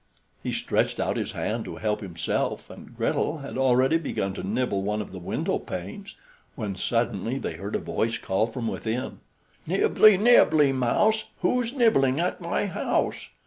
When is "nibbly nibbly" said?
9.67-10.71